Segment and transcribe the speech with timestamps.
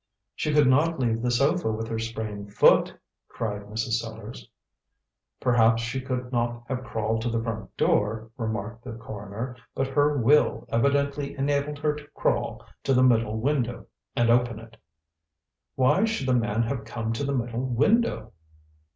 [0.33, 3.99] "She could not leave the sofa with her sprained foot," cried Mrs.
[4.01, 4.49] Sellars.
[5.39, 10.17] "Perhaps she could not have crawled to the front door," remarked the coroner; "but her
[10.17, 13.85] will evidently enabled her to crawl to the middle window
[14.15, 14.75] and open it."
[15.75, 18.31] "Why should the man have come to the middle window?"